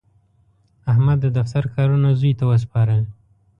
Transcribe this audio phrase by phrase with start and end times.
[0.91, 3.03] احمد د دفتر کارونه زوی ته وسپارل.